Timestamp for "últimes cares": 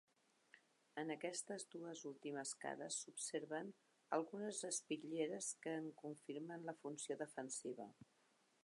2.11-2.97